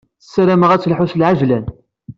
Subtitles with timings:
[0.23, 1.65] Ssarameɣ ad teḥlu s lɛejlan.